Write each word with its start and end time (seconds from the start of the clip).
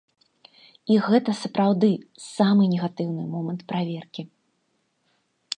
І 0.93 0.97
гэта, 1.07 1.35
сапраўды, 1.41 1.91
самы 2.31 2.63
негатыўны 2.73 3.23
момант 3.37 3.61
праверкі. 3.73 4.21